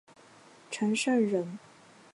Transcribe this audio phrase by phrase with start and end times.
[0.71, 1.59] 陈胜人。